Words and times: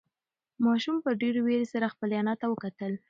ماشوم 0.65 0.97
په 1.05 1.11
ډېرې 1.21 1.39
وېرې 1.47 1.67
سره 1.73 1.91
خپلې 1.93 2.15
انا 2.21 2.33
ته 2.41 2.45
وکتل. 2.51 2.91